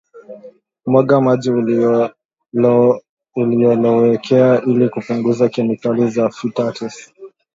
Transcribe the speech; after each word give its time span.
mwaga 0.85 1.21
maji 1.21 1.49
uliyolowekea 3.55 4.61
ili 4.61 4.89
kupunguza 4.89 5.49
kemikali 5.49 6.19
ya 6.19 6.29
phytates 6.29 7.11